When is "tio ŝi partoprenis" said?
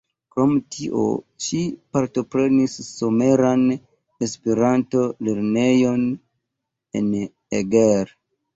0.75-2.79